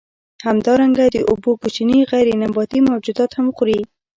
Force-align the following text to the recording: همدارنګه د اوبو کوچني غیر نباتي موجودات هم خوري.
همدارنګه 0.47 1.05
د 1.15 1.17
اوبو 1.31 1.51
کوچني 1.61 1.99
غیر 2.11 2.27
نباتي 2.41 2.79
موجودات 2.89 3.31
هم 3.35 3.47
خوري. 3.55 3.79